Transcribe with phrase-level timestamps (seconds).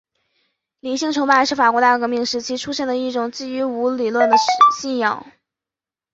[0.79, 4.35] 理性崇拜是法国大革命时期出现的一种基于无神论的
[4.79, 5.31] 信仰。